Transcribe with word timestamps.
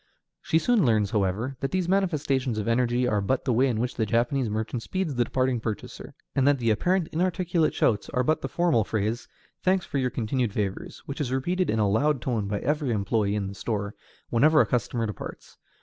She 0.41 0.57
soon 0.57 0.83
learns, 0.83 1.11
however, 1.11 1.57
that 1.59 1.69
these 1.69 1.87
manifestations 1.87 2.57
of 2.57 2.67
energy 2.67 3.07
are 3.07 3.21
but 3.21 3.45
the 3.45 3.53
way 3.53 3.67
in 3.67 3.79
which 3.79 3.93
the 3.93 4.05
Japanese 4.07 4.49
merchant 4.49 4.81
speeds 4.81 5.13
the 5.13 5.23
departing 5.23 5.59
purchaser, 5.59 6.15
and 6.33 6.47
that 6.47 6.57
the 6.57 6.71
apparently 6.71 7.11
inarticulate 7.13 7.75
shouts 7.75 8.09
are 8.09 8.23
but 8.23 8.41
the 8.41 8.49
formal 8.49 8.83
phrase, 8.83 9.27
"Thanks 9.61 9.85
for 9.85 9.99
your 9.99 10.09
continued 10.09 10.53
favors," 10.53 11.03
which 11.05 11.21
is 11.21 11.31
repeated 11.31 11.69
in 11.69 11.77
a 11.77 11.87
loud 11.87 12.19
tone 12.19 12.47
by 12.47 12.57
every 12.61 12.89
employee 12.89 13.35
in 13.35 13.45
the 13.45 13.53
store 13.53 13.93
whenever 14.31 14.59
a 14.59 14.65
customer 14.65 15.05
departs. 15.05 15.57